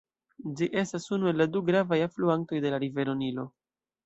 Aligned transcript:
Ĝi 0.61 0.67
estas 0.83 1.05
unu 1.17 1.29
el 1.31 1.37
la 1.41 1.47
du 1.57 1.61
gravaj 1.67 2.01
alfluantoj 2.07 2.63
de 2.65 2.73
la 2.77 2.81
Rivero 2.87 3.17
Nilo. 3.23 3.47